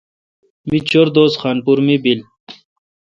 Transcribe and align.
می 0.69 0.79
چور 0.89 1.07
دوس 1.15 1.33
خان 1.41 1.57
پور 1.63 1.79
می 1.85 1.95
بیل۔ 2.03 2.19